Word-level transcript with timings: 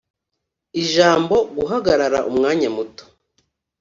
Ijambo"guhagarara 0.81 2.19
umwanya 2.29 2.67
muto" 2.75 3.03